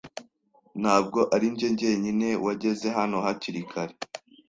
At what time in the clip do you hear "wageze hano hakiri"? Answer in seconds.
2.45-3.61